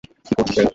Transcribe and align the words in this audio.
কী 0.25 0.33
করছে 0.37 0.53
সে? 0.55 0.63